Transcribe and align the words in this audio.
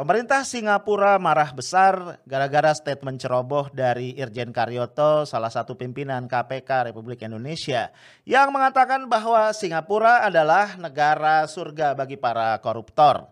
Pemerintah 0.00 0.48
Singapura 0.48 1.20
marah 1.20 1.52
besar 1.52 2.24
gara-gara 2.24 2.72
statement 2.72 3.20
ceroboh 3.20 3.68
dari 3.68 4.16
Irjen 4.16 4.48
Karyoto, 4.48 5.28
salah 5.28 5.52
satu 5.52 5.76
pimpinan 5.76 6.24
KPK 6.24 6.88
Republik 6.88 7.20
Indonesia, 7.20 7.92
yang 8.24 8.48
mengatakan 8.48 9.04
bahwa 9.04 9.52
Singapura 9.52 10.24
adalah 10.24 10.80
negara 10.80 11.44
surga 11.44 11.92
bagi 11.92 12.16
para 12.16 12.56
koruptor. 12.64 13.28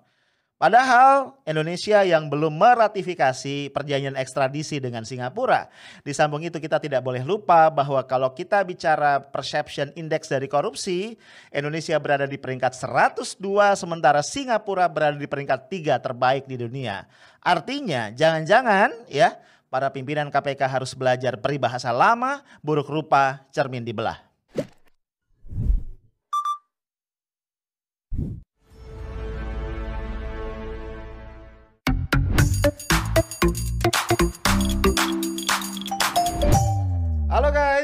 Padahal 0.59 1.39
Indonesia 1.47 2.03
yang 2.03 2.27
belum 2.27 2.59
meratifikasi 2.59 3.71
perjanjian 3.71 4.19
ekstradisi 4.19 4.83
dengan 4.83 5.07
Singapura. 5.07 5.71
Di 6.03 6.11
sambung 6.11 6.43
itu 6.43 6.59
kita 6.59 6.83
tidak 6.83 6.99
boleh 7.07 7.23
lupa 7.23 7.71
bahwa 7.71 8.03
kalau 8.03 8.35
kita 8.35 8.67
bicara 8.67 9.23
perception 9.23 9.95
index 9.95 10.27
dari 10.27 10.51
korupsi, 10.51 11.15
Indonesia 11.55 11.95
berada 12.03 12.27
di 12.27 12.43
peringkat 12.43 12.75
102 12.75 13.39
sementara 13.79 14.19
Singapura 14.19 14.91
berada 14.91 15.15
di 15.15 15.31
peringkat 15.31 15.71
3 15.71 16.03
terbaik 16.03 16.51
di 16.51 16.59
dunia. 16.59 17.07
Artinya 17.39 18.11
jangan-jangan 18.11 19.07
ya 19.07 19.39
para 19.71 19.95
pimpinan 19.95 20.27
KPK 20.27 20.67
harus 20.67 20.91
belajar 20.99 21.39
peribahasa 21.39 21.95
lama, 21.95 22.43
buruk 22.67 22.91
rupa, 22.91 23.47
cermin 23.55 23.87
dibelah. 23.87 24.28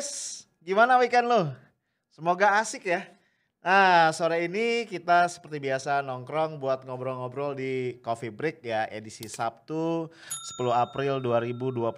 Guys, 0.04 0.44
gimana 0.60 1.00
weekend 1.00 1.32
lo? 1.32 1.48
Semoga 2.12 2.60
asik 2.60 2.92
ya. 2.92 3.08
Nah, 3.64 4.12
sore 4.12 4.44
ini 4.44 4.84
kita 4.84 5.24
seperti 5.32 5.64
biasa 5.64 6.04
nongkrong 6.04 6.60
buat 6.60 6.84
ngobrol-ngobrol 6.84 7.56
di 7.56 7.96
Coffee 8.04 8.28
Break 8.28 8.60
ya, 8.68 8.84
edisi 8.92 9.24
Sabtu 9.32 10.12
10 10.60 10.77
April 10.77 11.24
2021. 11.24 11.88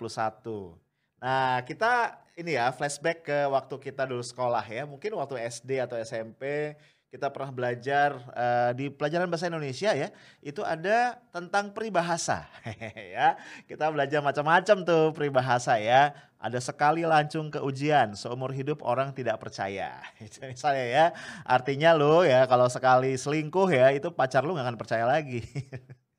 Nah, 1.18 1.66
kita 1.66 2.22
ini 2.38 2.54
ya 2.54 2.70
flashback 2.70 3.26
ke 3.26 3.38
waktu 3.50 3.74
kita 3.74 4.06
dulu 4.06 4.22
sekolah 4.22 4.62
ya, 4.62 4.86
mungkin 4.86 5.18
waktu 5.18 5.42
SD 5.42 5.82
atau 5.82 5.98
SMP 5.98 6.78
kita 7.10 7.30
pernah 7.34 7.50
belajar 7.50 8.22
uh, 8.34 8.70
di 8.70 8.86
pelajaran 8.86 9.26
bahasa 9.26 9.50
Indonesia 9.50 9.90
ya, 9.94 10.14
itu 10.46 10.62
ada 10.62 11.18
tentang 11.34 11.74
peribahasa 11.74 12.46
ya. 13.18 13.34
Kita 13.66 13.90
belajar 13.90 14.22
macam-macam 14.22 14.76
tuh 14.86 15.10
peribahasa 15.10 15.78
ya. 15.82 16.14
Ada 16.46 16.62
sekali 16.62 17.02
lancung 17.02 17.50
ke 17.50 17.58
ujian, 17.58 18.14
seumur 18.14 18.54
hidup 18.54 18.86
orang 18.86 19.10
tidak 19.10 19.42
percaya. 19.42 19.98
Misalnya 20.54 20.86
ya, 20.86 21.06
artinya 21.42 21.90
lo 21.90 22.22
ya 22.22 22.46
kalau 22.46 22.70
sekali 22.70 23.18
selingkuh 23.18 23.66
ya, 23.74 23.90
itu 23.90 24.14
pacar 24.14 24.46
lu 24.46 24.54
gak 24.54 24.62
akan 24.62 24.78
percaya 24.78 25.02
lagi. 25.10 25.42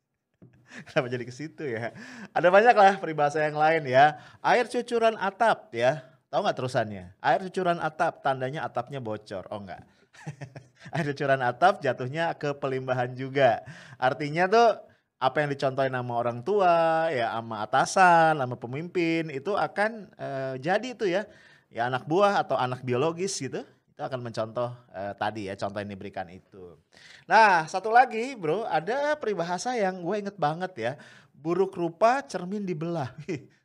Kenapa 0.92 1.08
jadi 1.08 1.24
ke 1.24 1.32
situ 1.32 1.64
ya? 1.64 1.96
Ada 2.36 2.52
banyak 2.52 2.76
lah 2.76 2.94
peribahasa 3.00 3.40
yang 3.40 3.56
lain 3.56 3.88
ya. 3.88 4.20
Air 4.44 4.68
cucuran 4.68 5.16
atap 5.16 5.72
ya. 5.72 6.04
Tahu 6.28 6.44
nggak 6.44 6.58
terusannya? 6.60 7.16
Air 7.24 7.48
cucuran 7.48 7.80
atap, 7.80 8.20
tandanya 8.20 8.68
atapnya 8.68 9.00
bocor. 9.00 9.48
Oh 9.48 9.64
enggak. 9.64 9.88
Air 10.94 11.16
cucuran 11.16 11.40
atap 11.40 11.80
jatuhnya 11.80 12.36
ke 12.36 12.52
pelimbahan 12.52 13.16
juga. 13.16 13.64
Artinya 13.96 14.52
tuh 14.52 14.68
apa 15.18 15.42
yang 15.42 15.50
dicontohin 15.50 15.94
sama 15.94 16.14
orang 16.14 16.46
tua, 16.46 17.10
ya 17.10 17.34
sama 17.34 17.66
atasan, 17.66 18.38
sama 18.38 18.56
pemimpin 18.56 19.34
itu 19.34 19.58
akan 19.58 20.10
uh, 20.18 20.54
jadi 20.62 20.88
itu 20.94 21.06
ya. 21.10 21.26
Ya 21.68 21.92
anak 21.92 22.08
buah 22.08 22.40
atau 22.42 22.56
anak 22.56 22.80
biologis 22.86 23.36
gitu 23.44 23.66
itu 23.98 24.02
akan 24.06 24.30
mencontoh 24.30 24.70
uh, 24.94 25.14
tadi 25.18 25.50
ya 25.50 25.58
contoh 25.58 25.82
yang 25.82 25.90
diberikan 25.90 26.30
itu. 26.30 26.78
Nah 27.26 27.66
satu 27.66 27.90
lagi 27.90 28.38
bro 28.38 28.62
ada 28.70 29.18
peribahasa 29.18 29.74
yang 29.74 30.06
gue 30.06 30.22
inget 30.22 30.38
banget 30.38 30.72
ya 30.78 30.92
buruk 31.34 31.74
rupa 31.74 32.22
cermin 32.22 32.62
dibelah. 32.62 33.10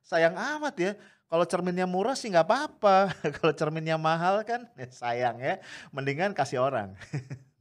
Sayang 0.09 0.33
amat 0.33 0.75
ya 0.81 0.93
kalau 1.33 1.49
cerminnya 1.49 1.89
murah 1.89 2.13
sih 2.13 2.29
nggak 2.29 2.45
apa-apa. 2.45 3.09
Kalau 3.41 3.57
cerminnya 3.57 3.97
mahal 3.97 4.45
kan 4.45 4.69
ya 4.77 4.85
sayang 4.93 5.41
ya. 5.41 5.65
Mendingan 5.89 6.37
kasih 6.37 6.61
orang. 6.61 6.93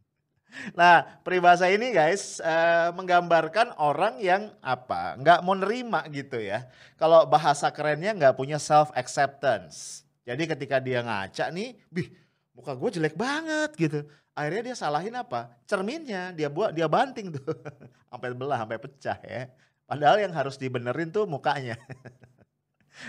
nah 0.78 1.04
peribahasa 1.24 1.72
ini 1.72 1.96
guys 1.96 2.44
uh, 2.44 2.92
menggambarkan 2.96 3.76
orang 3.80 4.20
yang 4.20 4.52
apa 4.60 5.16
nggak 5.20 5.40
mau 5.44 5.56
nerima 5.56 6.04
gitu 6.12 6.40
ya. 6.40 6.68
Kalau 7.00 7.26
bahasa 7.26 7.72
kerennya 7.72 8.12
nggak 8.16 8.36
punya 8.36 8.60
self 8.60 8.92
acceptance. 8.94 10.04
Jadi 10.22 10.46
ketika 10.46 10.78
dia 10.78 11.02
ngaca 11.02 11.50
nih, 11.50 11.74
bih 11.90 12.14
muka 12.54 12.78
gue 12.78 12.90
jelek 13.02 13.18
banget 13.18 13.72
gitu. 13.76 14.00
Akhirnya 14.32 14.72
dia 14.72 14.76
salahin 14.78 15.16
apa? 15.18 15.52
Cerminnya 15.68 16.32
dia 16.32 16.48
buat 16.48 16.72
dia 16.72 16.88
banting 16.88 17.36
tuh 17.36 17.52
sampai 18.12 18.32
belah 18.32 18.62
sampai 18.62 18.78
pecah 18.80 19.20
ya. 19.26 19.50
Padahal 19.90 20.24
yang 20.24 20.32
harus 20.32 20.56
dibenerin 20.56 21.12
tuh 21.12 21.28
mukanya. 21.28 21.76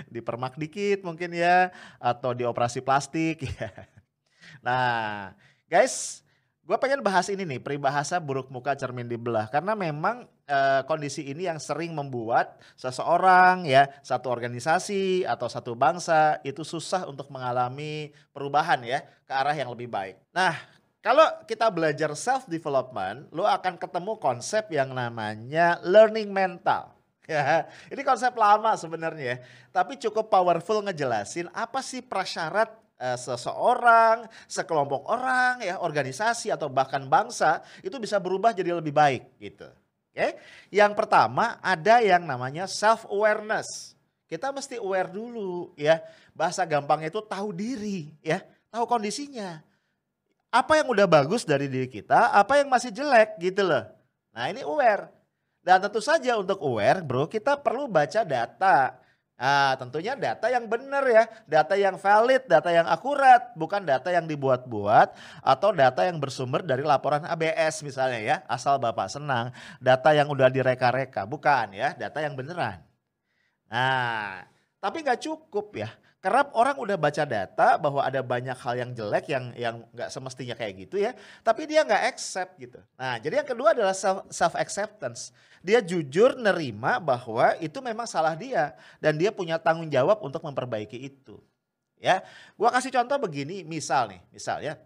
dipermak 0.08 0.56
dikit 0.56 1.02
mungkin 1.02 1.34
ya 1.34 1.70
atau 1.98 2.32
dioperasi 2.32 2.80
plastik 2.82 3.44
ya. 3.58 3.70
Nah, 4.62 5.34
guys, 5.66 6.21
gue 6.62 6.76
pengen 6.78 7.02
bahas 7.02 7.26
ini 7.26 7.42
nih 7.42 7.58
peribahasa 7.58 8.22
buruk 8.22 8.46
muka 8.46 8.78
cermin 8.78 9.10
dibelah 9.10 9.50
karena 9.50 9.74
memang 9.74 10.30
e, 10.46 10.58
kondisi 10.86 11.26
ini 11.26 11.50
yang 11.50 11.58
sering 11.58 11.90
membuat 11.90 12.54
seseorang 12.78 13.66
ya 13.66 13.90
satu 14.06 14.30
organisasi 14.30 15.26
atau 15.26 15.50
satu 15.50 15.74
bangsa 15.74 16.38
itu 16.46 16.62
susah 16.62 17.10
untuk 17.10 17.26
mengalami 17.34 18.14
perubahan 18.30 18.78
ya 18.86 19.02
ke 19.26 19.32
arah 19.34 19.58
yang 19.58 19.74
lebih 19.74 19.90
baik. 19.90 20.22
Nah, 20.30 20.54
kalau 21.02 21.26
kita 21.50 21.66
belajar 21.66 22.14
self 22.14 22.46
development, 22.46 23.26
lo 23.34 23.42
akan 23.42 23.74
ketemu 23.74 24.22
konsep 24.22 24.70
yang 24.70 24.94
namanya 24.94 25.82
learning 25.82 26.30
mental. 26.30 26.94
Ya, 27.22 27.70
ini 27.86 28.02
konsep 28.02 28.34
lama 28.34 28.74
sebenarnya, 28.74 29.38
tapi 29.70 29.94
cukup 29.94 30.26
powerful 30.26 30.82
ngejelasin 30.82 31.46
apa 31.54 31.78
sih 31.78 32.02
prasyarat 32.02 32.81
uh, 33.02 33.18
seseorang, 33.18 34.30
sekelompok 34.46 35.10
orang, 35.10 35.58
ya 35.66 35.82
organisasi 35.82 36.54
atau 36.54 36.70
bahkan 36.70 37.02
bangsa 37.10 37.58
itu 37.82 37.98
bisa 37.98 38.22
berubah 38.22 38.54
jadi 38.54 38.78
lebih 38.78 38.94
baik 38.94 39.42
gitu. 39.42 39.66
Oke, 39.66 40.14
okay? 40.14 40.32
yang 40.70 40.94
pertama 40.94 41.58
ada 41.58 41.98
yang 41.98 42.22
namanya 42.22 42.70
self 42.70 43.08
awareness. 43.10 43.98
Kita 44.28 44.54
mesti 44.54 44.78
aware 44.80 45.10
dulu 45.10 45.74
ya. 45.76 46.00
Bahasa 46.32 46.64
gampangnya 46.64 47.12
itu 47.12 47.20
tahu 47.20 47.52
diri 47.52 48.08
ya, 48.24 48.40
tahu 48.72 48.88
kondisinya. 48.88 49.60
Apa 50.52 50.80
yang 50.80 50.92
udah 50.92 51.08
bagus 51.08 51.48
dari 51.48 51.64
diri 51.64 51.88
kita, 51.88 52.32
apa 52.32 52.60
yang 52.60 52.68
masih 52.68 52.92
jelek 52.92 53.40
gitu 53.40 53.64
loh. 53.64 53.88
Nah 54.36 54.52
ini 54.52 54.64
aware. 54.64 55.08
Dan 55.62 55.80
tentu 55.80 56.00
saja 56.04 56.36
untuk 56.36 56.60
aware 56.60 57.00
bro 57.00 57.24
kita 57.24 57.56
perlu 57.56 57.88
baca 57.88 58.20
data. 58.24 59.00
Nah, 59.42 59.74
tentunya 59.74 60.14
data 60.14 60.46
yang 60.46 60.70
benar 60.70 61.02
ya, 61.02 61.26
data 61.50 61.74
yang 61.74 61.98
valid, 61.98 62.46
data 62.46 62.70
yang 62.70 62.86
akurat, 62.86 63.50
bukan 63.58 63.82
data 63.82 64.14
yang 64.14 64.30
dibuat-buat 64.30 65.18
atau 65.42 65.74
data 65.74 66.06
yang 66.06 66.22
bersumber 66.22 66.62
dari 66.62 66.86
laporan 66.86 67.26
ABS 67.26 67.82
misalnya 67.82 68.22
ya, 68.22 68.36
asal 68.46 68.78
Bapak 68.78 69.10
senang, 69.10 69.50
data 69.82 70.14
yang 70.14 70.30
udah 70.30 70.46
direka-reka, 70.46 71.26
bukan 71.26 71.74
ya, 71.74 71.90
data 71.98 72.22
yang 72.22 72.38
beneran. 72.38 72.86
Nah, 73.66 74.46
tapi 74.78 75.02
nggak 75.02 75.26
cukup 75.26 75.74
ya. 75.74 75.90
Kerap 76.22 76.54
orang 76.54 76.78
udah 76.78 76.94
baca 76.94 77.26
data 77.26 77.74
bahwa 77.82 77.98
ada 77.98 78.22
banyak 78.22 78.54
hal 78.54 78.74
yang 78.78 78.90
jelek 78.94 79.26
yang 79.26 79.50
yang 79.58 79.76
nggak 79.90 80.06
semestinya 80.06 80.54
kayak 80.54 80.86
gitu 80.86 81.02
ya, 81.02 81.18
tapi 81.42 81.66
dia 81.66 81.82
nggak 81.82 82.14
accept 82.14 82.62
gitu. 82.62 82.78
Nah, 82.94 83.18
jadi 83.18 83.42
yang 83.42 83.48
kedua 83.50 83.74
adalah 83.74 83.90
self, 83.90 84.30
self 84.30 84.54
acceptance. 84.54 85.34
Dia 85.66 85.82
jujur 85.82 86.38
nerima 86.38 87.02
bahwa 87.02 87.58
itu 87.58 87.74
memang 87.82 88.06
salah 88.06 88.38
dia 88.38 88.78
dan 89.02 89.18
dia 89.18 89.34
punya 89.34 89.58
tanggung 89.58 89.90
jawab 89.90 90.22
untuk 90.22 90.46
memperbaiki 90.46 90.94
itu. 90.94 91.42
Ya, 91.98 92.22
gua 92.54 92.70
kasih 92.70 92.94
contoh 92.94 93.18
begini, 93.18 93.66
misal 93.66 94.14
nih, 94.14 94.22
misal 94.30 94.62
ya. 94.62 94.78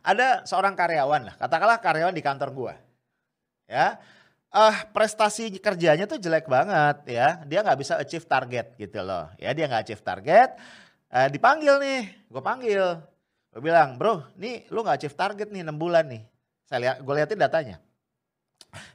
Ada 0.00 0.48
seorang 0.48 0.72
karyawan 0.72 1.28
lah, 1.28 1.34
katakanlah 1.36 1.76
karyawan 1.76 2.16
di 2.16 2.24
kantor 2.24 2.48
gua. 2.56 2.74
Ya, 3.68 4.00
uh, 4.52 4.76
prestasi 4.92 5.48
kerjanya 5.58 6.04
tuh 6.04 6.20
jelek 6.20 6.46
banget 6.46 6.96
ya. 7.08 7.40
Dia 7.48 7.64
nggak 7.64 7.78
bisa 7.80 7.96
achieve 7.98 8.28
target 8.28 8.76
gitu 8.76 9.00
loh. 9.02 9.26
Ya 9.40 9.50
dia 9.56 9.66
nggak 9.66 9.82
achieve 9.88 10.04
target. 10.04 10.54
Uh, 11.12 11.28
dipanggil 11.28 11.76
nih, 11.80 12.00
gue 12.28 12.42
panggil. 12.44 12.84
Gue 13.52 13.60
bilang, 13.60 14.00
bro, 14.00 14.24
nih 14.36 14.64
lu 14.72 14.80
nggak 14.80 14.96
achieve 15.02 15.16
target 15.16 15.48
nih 15.52 15.60
6 15.64 15.76
bulan 15.76 16.04
nih. 16.08 16.22
Saya 16.64 16.78
lihat, 16.88 16.96
gue 17.04 17.14
liatin 17.16 17.40
datanya. 17.40 17.76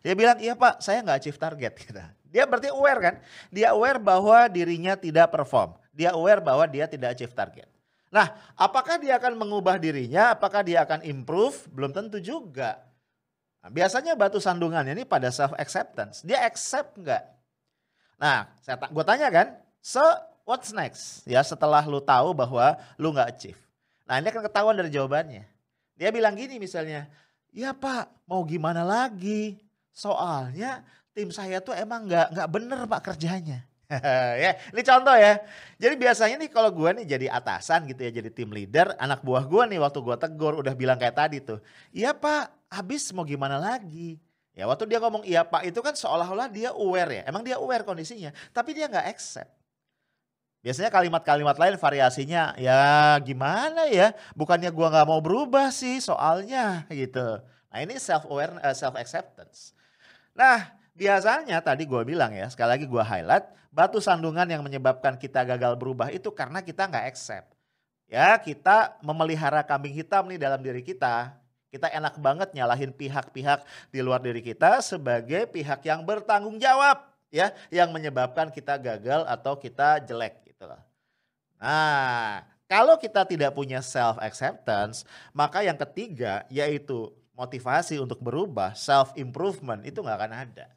Dia 0.01 0.17
bilang, 0.17 0.37
iya 0.41 0.57
pak, 0.57 0.81
saya 0.81 1.05
nggak 1.05 1.17
achieve 1.21 1.37
target. 1.37 1.73
Gitu. 1.77 2.01
Dia 2.33 2.49
berarti 2.49 2.73
aware 2.73 2.99
kan? 3.01 3.15
Dia 3.53 3.77
aware 3.77 4.01
bahwa 4.01 4.49
dirinya 4.49 4.97
tidak 4.97 5.29
perform. 5.29 5.77
Dia 5.93 6.17
aware 6.17 6.41
bahwa 6.41 6.65
dia 6.65 6.89
tidak 6.89 7.13
achieve 7.13 7.33
target. 7.37 7.69
Nah, 8.09 8.33
apakah 8.57 8.97
dia 8.97 9.19
akan 9.19 9.37
mengubah 9.37 9.77
dirinya? 9.77 10.33
Apakah 10.33 10.65
dia 10.65 10.81
akan 10.81 11.05
improve? 11.05 11.69
Belum 11.69 11.93
tentu 11.93 12.17
juga. 12.17 12.86
Nah, 13.61 13.69
biasanya 13.73 14.13
batu 14.13 14.37
sandungannya 14.37 14.93
ini 14.93 15.03
pada 15.03 15.27
self 15.33 15.53
acceptance. 15.57 16.23
Dia 16.23 16.45
accept 16.45 16.97
nggak? 16.97 17.23
Nah, 18.17 18.49
saya 18.65 18.81
gue 18.81 19.05
tanya 19.05 19.27
kan, 19.29 19.47
so 19.83 20.01
what's 20.47 20.71
next? 20.71 21.27
Ya 21.27 21.43
setelah 21.43 21.83
lu 21.83 21.99
tahu 21.99 22.31
bahwa 22.31 22.79
lu 22.95 23.11
nggak 23.11 23.29
achieve. 23.35 23.59
Nah 24.07 24.23
ini 24.23 24.31
akan 24.31 24.47
ketahuan 24.47 24.75
dari 24.79 24.87
jawabannya. 24.87 25.43
Dia 25.99 26.09
bilang 26.15 26.39
gini 26.39 26.55
misalnya, 26.55 27.11
ya 27.51 27.75
pak 27.75 28.07
mau 28.23 28.47
gimana 28.47 28.87
lagi? 28.87 29.59
Soalnya 29.91 30.87
tim 31.11 31.27
saya 31.35 31.59
tuh 31.59 31.75
emang 31.75 32.07
nggak 32.07 32.31
nggak 32.31 32.47
bener 32.47 32.79
pak 32.87 33.01
kerjanya. 33.03 33.66
ya, 34.43 34.51
ini 34.75 34.81
contoh 34.83 35.15
ya. 35.15 35.39
Jadi 35.79 35.95
biasanya 35.95 36.35
nih 36.43 36.51
kalau 36.51 36.69
gue 36.75 36.89
nih 37.01 37.05
jadi 37.07 37.27
atasan 37.31 37.87
gitu 37.87 38.03
ya, 38.03 38.11
jadi 38.19 38.29
tim 38.31 38.51
leader, 38.51 38.91
anak 38.99 39.23
buah 39.23 39.47
gue 39.47 39.63
nih 39.71 39.79
waktu 39.79 39.99
gue 40.03 40.15
tegur 40.19 40.59
udah 40.59 40.75
bilang 40.75 40.99
kayak 40.99 41.15
tadi 41.15 41.39
tuh, 41.39 41.63
iya 41.95 42.11
pak, 42.11 42.51
habis 42.67 43.07
mau 43.15 43.23
gimana 43.23 43.55
lagi? 43.55 44.19
Ya 44.51 44.67
waktu 44.67 44.89
dia 44.89 44.99
ngomong 44.99 45.23
iya 45.23 45.45
pak 45.45 45.69
itu 45.69 45.79
kan 45.79 45.95
seolah-olah 45.95 46.51
dia 46.51 46.75
aware 46.75 47.21
ya, 47.21 47.31
emang 47.31 47.47
dia 47.47 47.55
aware 47.55 47.87
kondisinya, 47.87 48.35
tapi 48.51 48.75
dia 48.75 48.91
nggak 48.91 49.07
accept. 49.07 49.55
Biasanya 50.65 50.91
kalimat-kalimat 50.91 51.55
lain 51.55 51.79
variasinya 51.79 52.51
ya 52.59 53.15
gimana 53.23 53.87
ya, 53.87 54.11
bukannya 54.35 54.67
gue 54.67 54.87
nggak 54.91 55.07
mau 55.07 55.23
berubah 55.23 55.71
sih 55.71 56.03
soalnya 56.03 56.83
gitu. 56.91 57.39
Nah 57.71 57.79
ini 57.79 57.95
self 57.95 58.27
aware, 58.27 58.51
uh, 58.59 58.75
self 58.75 58.99
acceptance. 58.99 59.71
Nah 60.35 60.76
biasanya 60.97 61.61
tadi 61.61 61.85
gue 61.85 62.01
bilang 62.01 62.33
ya, 62.33 62.49
sekali 62.49 62.73
lagi 62.73 62.85
gue 62.89 63.03
highlight, 63.05 63.45
batu 63.69 64.01
sandungan 64.01 64.49
yang 64.49 64.65
menyebabkan 64.65 65.13
kita 65.15 65.45
gagal 65.45 65.77
berubah 65.77 66.09
itu 66.09 66.33
karena 66.33 66.65
kita 66.65 66.89
nggak 66.89 67.05
accept. 67.13 67.53
Ya 68.09 68.33
kita 68.41 68.97
memelihara 69.05 69.61
kambing 69.61 69.93
hitam 69.93 70.25
nih 70.25 70.41
dalam 70.41 70.57
diri 70.63 70.81
kita. 70.81 71.37
Kita 71.67 71.91
enak 71.91 72.17
banget 72.17 72.55
nyalahin 72.55 72.95
pihak-pihak 72.95 73.61
di 73.91 73.99
luar 73.99 74.23
diri 74.23 74.39
kita 74.39 74.79
sebagai 74.79 75.45
pihak 75.51 75.83
yang 75.83 76.01
bertanggung 76.01 76.57
jawab 76.57 77.03
ya 77.27 77.51
yang 77.67 77.91
menyebabkan 77.91 78.47
kita 78.49 78.79
gagal 78.79 79.27
atau 79.27 79.59
kita 79.59 79.99
jelek 79.99 80.47
gitu 80.47 80.63
loh. 80.63 80.79
Nah, 81.59 82.47
kalau 82.71 82.95
kita 82.95 83.27
tidak 83.27 83.51
punya 83.51 83.83
self 83.83 84.15
acceptance, 84.23 85.03
maka 85.35 85.59
yang 85.59 85.75
ketiga 85.75 86.47
yaitu 86.47 87.11
motivasi 87.35 87.99
untuk 87.99 88.23
berubah, 88.23 88.71
self 88.73 89.11
improvement 89.19 89.83
itu 89.83 89.99
nggak 89.99 90.17
akan 90.23 90.33
ada. 90.47 90.67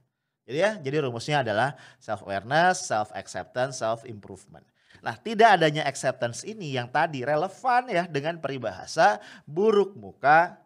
Jadi 0.50 0.58
ya, 0.58 0.72
jadi 0.82 1.06
rumusnya 1.06 1.46
adalah 1.46 1.78
self 2.02 2.26
awareness, 2.26 2.82
self 2.82 3.14
acceptance, 3.14 3.78
self 3.78 4.02
improvement. 4.02 4.66
Nah, 4.98 5.14
tidak 5.14 5.62
adanya 5.62 5.86
acceptance 5.86 6.42
ini 6.42 6.74
yang 6.74 6.90
tadi 6.90 7.22
relevan 7.22 7.86
ya 7.86 8.10
dengan 8.10 8.34
peribahasa 8.42 9.22
buruk 9.46 9.94
muka 9.94 10.58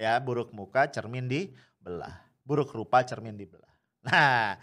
ya, 0.00 0.16
buruk 0.24 0.56
muka 0.56 0.88
cermin 0.88 1.28
di 1.28 1.52
belah, 1.84 2.16
buruk 2.48 2.72
rupa 2.72 3.04
cermin 3.04 3.36
di 3.36 3.44
belah. 3.44 3.68
Nah, 4.08 4.56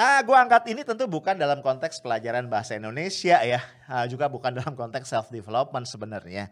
Nah, 0.00 0.24
gue 0.24 0.32
angkat 0.32 0.64
ini 0.72 0.80
tentu 0.80 1.04
bukan 1.04 1.36
dalam 1.36 1.60
konteks 1.60 2.00
pelajaran 2.00 2.48
bahasa 2.48 2.72
Indonesia 2.72 3.36
ya, 3.44 3.60
juga 4.08 4.32
bukan 4.32 4.48
dalam 4.56 4.72
konteks 4.72 5.04
self 5.04 5.28
development 5.28 5.84
sebenarnya. 5.84 6.48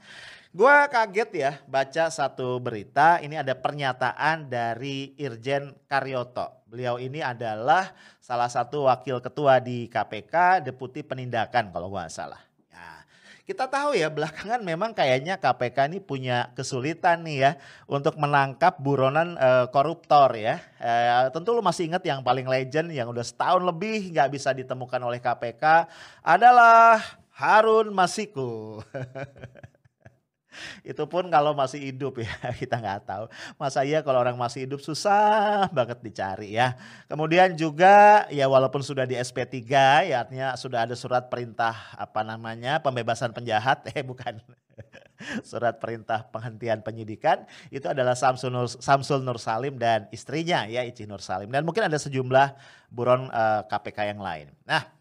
Gue 0.52 0.76
kaget 0.92 1.30
ya 1.32 1.52
baca 1.64 2.12
satu 2.12 2.60
berita, 2.60 3.24
ini 3.24 3.40
ada 3.40 3.56
pernyataan 3.56 4.52
dari 4.52 5.16
Irjen 5.16 5.72
Karyoto. 5.88 6.60
Beliau 6.68 7.00
ini 7.00 7.24
adalah 7.24 7.88
salah 8.20 8.52
satu 8.52 8.84
wakil 8.84 9.24
ketua 9.24 9.64
di 9.64 9.88
KPK, 9.88 10.68
deputi 10.68 11.00
penindakan 11.00 11.72
kalau 11.72 11.88
gue 11.88 12.04
salah. 12.12 12.47
Kita 13.48 13.64
tahu 13.64 13.96
ya 13.96 14.12
belakangan 14.12 14.60
memang 14.60 14.92
kayaknya 14.92 15.40
KPK 15.40 15.88
ini 15.88 16.04
punya 16.04 16.52
kesulitan 16.52 17.24
nih 17.24 17.38
ya 17.40 17.52
untuk 17.88 18.20
menangkap 18.20 18.76
buronan 18.76 19.40
e, 19.40 19.72
koruptor 19.72 20.36
ya. 20.36 20.60
E, 20.76 20.92
tentu 21.32 21.56
lu 21.56 21.64
masih 21.64 21.88
ingat 21.88 22.04
yang 22.04 22.20
paling 22.20 22.44
legend 22.44 22.92
yang 22.92 23.08
udah 23.08 23.24
setahun 23.24 23.64
lebih 23.64 24.12
nggak 24.12 24.36
bisa 24.36 24.52
ditemukan 24.52 25.00
oleh 25.00 25.16
KPK 25.16 25.64
adalah 26.20 27.00
Harun 27.32 27.88
Masiku. 27.88 28.84
Itu 30.82 31.06
pun 31.06 31.28
kalau 31.28 31.52
masih 31.52 31.92
hidup 31.92 32.20
ya, 32.20 32.30
kita 32.60 32.78
nggak 32.78 33.06
tahu. 33.06 33.24
Masa 33.56 33.82
iya 33.84 34.00
kalau 34.04 34.22
orang 34.22 34.36
masih 34.36 34.66
hidup 34.66 34.80
susah 34.82 35.70
banget 35.70 35.98
dicari 36.02 36.54
ya. 36.54 36.76
Kemudian 37.06 37.54
juga 37.54 38.26
ya 38.28 38.46
walaupun 38.46 38.80
sudah 38.84 39.04
di 39.04 39.16
SP3 39.16 39.64
ya 40.08 40.26
artinya 40.26 40.54
sudah 40.54 40.84
ada 40.86 40.94
surat 40.98 41.26
perintah 41.26 41.74
apa 41.94 42.20
namanya 42.26 42.78
pembebasan 42.82 43.30
penjahat, 43.30 43.86
eh 43.94 44.04
bukan. 44.04 44.40
surat 45.42 45.82
perintah 45.82 46.30
penghentian 46.30 46.78
penyidikan 46.78 47.42
itu 47.74 47.90
adalah 47.90 48.14
Samsul 48.14 48.54
Nur, 48.54 48.70
Samsul 48.70 49.26
Nur 49.26 49.42
Salim 49.42 49.74
dan 49.74 50.06
istrinya 50.14 50.62
ya 50.70 50.86
Ici 50.86 51.10
Nur 51.10 51.18
Salim 51.18 51.50
dan 51.50 51.66
mungkin 51.66 51.90
ada 51.90 51.98
sejumlah 51.98 52.54
buron 52.86 53.26
uh, 53.34 53.34
eh, 53.34 53.62
KPK 53.66 54.14
yang 54.14 54.20
lain. 54.22 54.54
Nah, 54.62 54.97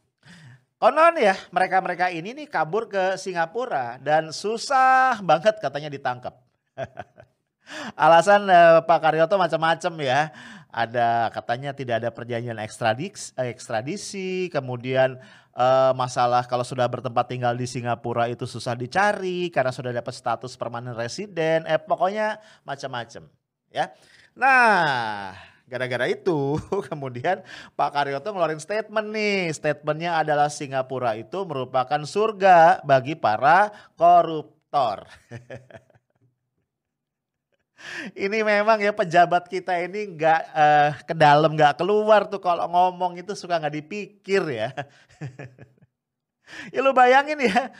Konon 0.77 1.17
ya 1.17 1.33
mereka-mereka 1.49 2.13
ini 2.13 2.37
nih 2.37 2.45
kabur 2.45 2.85
ke 2.85 3.17
Singapura 3.17 3.97
dan 3.97 4.29
susah 4.29 5.17
banget 5.25 5.57
katanya 5.57 5.89
ditangkap. 5.89 6.37
Alasan 7.97 8.45
eh, 8.45 8.85
Pak 8.85 8.99
Karyoto 9.01 9.41
macam-macam 9.41 9.93
ya. 10.05 10.29
Ada 10.69 11.33
katanya 11.33 11.73
tidak 11.73 12.05
ada 12.05 12.13
perjanjian 12.13 12.61
ekstradisi, 12.61 13.33
ekstradisi 13.33 14.53
kemudian 14.53 15.17
eh, 15.57 15.91
masalah 15.97 16.45
kalau 16.45 16.61
sudah 16.61 16.85
bertempat 16.85 17.25
tinggal 17.25 17.57
di 17.57 17.65
Singapura 17.65 18.29
itu 18.29 18.45
susah 18.45 18.77
dicari 18.77 19.49
karena 19.49 19.73
sudah 19.73 19.89
dapat 19.89 20.13
status 20.13 20.53
permanen 20.53 20.93
residen. 20.93 21.65
Eh 21.65 21.81
pokoknya 21.81 22.37
macam-macam 22.61 23.25
ya. 23.73 23.89
Nah, 24.37 25.33
Gara-gara 25.67 26.07
itu 26.07 26.55
kemudian 26.89 27.43
Pak 27.75 27.91
Karyoto 27.91 28.31
ngeluarin 28.31 28.63
statement 28.63 29.11
nih. 29.11 29.51
Statementnya 29.51 30.23
adalah 30.23 30.47
Singapura 30.47 31.19
itu 31.19 31.43
merupakan 31.43 31.99
surga 32.07 32.87
bagi 32.87 33.19
para 33.19 33.75
koruptor. 33.99 35.03
ini 38.15 38.41
memang 38.47 38.79
ya 38.79 38.95
pejabat 38.95 39.51
kita 39.51 39.75
ini 39.83 40.15
nggak 40.17 40.41
uh, 40.55 40.91
ke 41.03 41.13
dalam 41.13 41.53
nggak 41.53 41.77
keluar 41.77 42.25
tuh 42.31 42.39
kalau 42.39 42.65
ngomong 42.71 43.19
itu 43.19 43.35
suka 43.35 43.59
nggak 43.59 43.75
dipikir 43.83 44.43
ya. 44.47 44.71
ya 46.73 46.79
lu 46.79 46.95
bayangin 46.95 47.43
ya, 47.43 47.75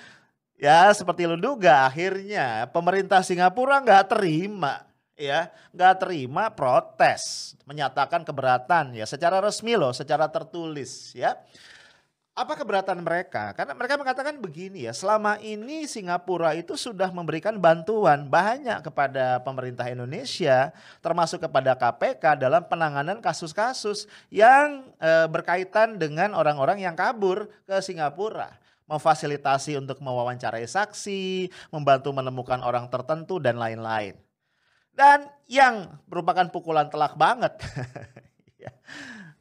ya 0.60 0.92
seperti 0.92 1.24
lu 1.24 1.40
duga 1.40 1.88
akhirnya 1.88 2.68
pemerintah 2.68 3.24
Singapura 3.24 3.80
nggak 3.80 4.12
terima 4.12 4.87
ya 5.18 5.50
nggak 5.74 6.06
terima 6.06 6.54
protes 6.54 7.54
menyatakan 7.66 8.22
keberatan 8.22 8.94
ya 8.94 9.04
secara 9.10 9.42
resmi 9.42 9.74
loh 9.74 9.92
secara 9.92 10.30
tertulis 10.30 11.12
ya 11.18 11.34
apa 12.38 12.54
keberatan 12.54 13.02
mereka? 13.02 13.50
Karena 13.58 13.74
mereka 13.74 13.98
mengatakan 13.98 14.38
begini 14.38 14.86
ya, 14.86 14.94
selama 14.94 15.42
ini 15.42 15.90
Singapura 15.90 16.54
itu 16.54 16.78
sudah 16.78 17.10
memberikan 17.10 17.58
bantuan 17.58 18.30
banyak 18.30 18.86
kepada 18.86 19.42
pemerintah 19.42 19.90
Indonesia, 19.90 20.70
termasuk 21.02 21.42
kepada 21.42 21.74
KPK 21.74 22.38
dalam 22.38 22.62
penanganan 22.70 23.26
kasus-kasus 23.26 24.06
yang 24.30 24.86
e, 25.02 25.26
berkaitan 25.34 25.98
dengan 25.98 26.38
orang-orang 26.38 26.86
yang 26.86 26.94
kabur 26.94 27.50
ke 27.66 27.82
Singapura 27.82 28.54
memfasilitasi 28.86 29.74
untuk 29.82 29.98
mewawancarai 30.00 30.70
saksi, 30.70 31.50
membantu 31.74 32.14
menemukan 32.14 32.62
orang 32.62 32.86
tertentu 32.88 33.42
dan 33.42 33.58
lain-lain. 33.58 34.27
Dan 34.98 35.30
yang 35.46 36.02
merupakan 36.10 36.50
pukulan 36.50 36.90
telak 36.90 37.14
banget. 37.14 37.54
Ya. 38.58 38.74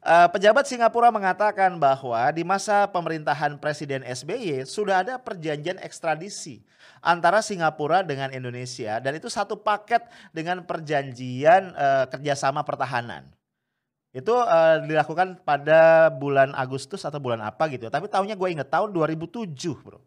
Eh, 0.07 0.27
pejabat 0.29 0.69
Singapura 0.69 1.09
mengatakan 1.09 1.73
bahwa 1.75 2.21
di 2.29 2.45
masa 2.45 2.85
pemerintahan 2.87 3.57
Presiden 3.57 4.05
SBY 4.05 4.63
sudah 4.63 5.01
ada 5.01 5.17
perjanjian 5.17 5.81
ekstradisi 5.81 6.61
antara 7.03 7.43
Singapura 7.43 8.05
dengan 8.07 8.29
Indonesia 8.31 9.03
dan 9.03 9.17
itu 9.17 9.27
satu 9.27 9.59
paket 9.59 10.05
dengan 10.31 10.63
perjanjian 10.63 11.75
uh, 11.75 12.05
kerjasama 12.07 12.63
pertahanan. 12.63 13.27
Itu 14.15 14.31
uh, 14.37 14.79
dilakukan 14.85 15.43
pada 15.43 16.13
bulan 16.13 16.55
Agustus 16.55 17.03
atau 17.03 17.19
bulan 17.19 17.43
apa 17.43 17.67
gitu. 17.67 17.91
Tapi 17.91 18.07
tahunnya 18.07 18.39
gue 18.39 18.49
inget 18.53 18.69
tahun 18.71 18.95
2007 18.95 19.49
bro. 19.81 19.99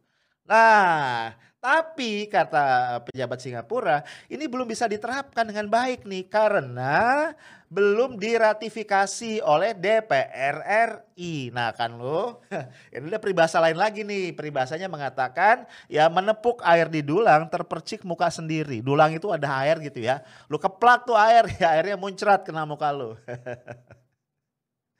Nah 0.48 1.36
tapi 1.60 2.24
kata 2.24 2.98
pejabat 3.04 3.36
Singapura, 3.36 4.00
ini 4.32 4.48
belum 4.48 4.64
bisa 4.64 4.88
diterapkan 4.88 5.44
dengan 5.44 5.68
baik 5.68 6.08
nih 6.08 6.24
karena 6.24 7.30
belum 7.68 8.16
diratifikasi 8.16 9.44
oleh 9.44 9.76
DPR 9.76 10.56
RI. 10.64 11.52
Nah 11.52 11.70
kan 11.76 12.00
lo, 12.00 12.40
ini 12.96 13.06
ada 13.12 13.20
peribahasa 13.20 13.60
lain 13.60 13.76
lagi 13.76 14.02
nih. 14.02 14.32
Peribahasanya 14.32 14.88
mengatakan 14.88 15.68
ya 15.86 16.08
menepuk 16.08 16.64
air 16.64 16.88
di 16.88 17.04
dulang 17.04 17.46
terpercik 17.52 18.08
muka 18.08 18.32
sendiri. 18.32 18.80
Dulang 18.80 19.12
itu 19.12 19.28
ada 19.28 19.60
air 19.62 19.78
gitu 19.84 20.00
ya. 20.00 20.24
Lu 20.48 20.56
keplak 20.56 21.04
tuh 21.04 21.14
air 21.14 21.44
ya 21.60 21.70
airnya 21.76 22.00
muncrat 22.00 22.42
kena 22.42 22.64
muka 22.64 22.88
lo. 22.90 23.14